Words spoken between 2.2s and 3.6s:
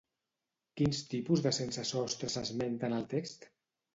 s'esmenten al text?